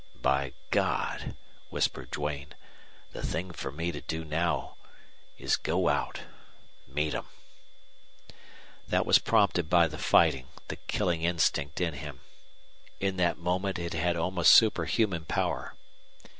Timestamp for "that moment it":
13.17-13.93